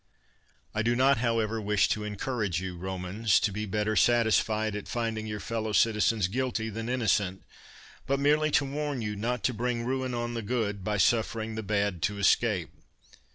[0.73, 5.27] I do not, however, wish to encourage you, Romans, to be better satisfied at finding
[5.27, 7.43] your fellow citizens guilty than innocent,
[8.07, 11.61] but merely to warn you not to bring ruin on the good, by suffering the
[11.61, 12.71] bad to escape.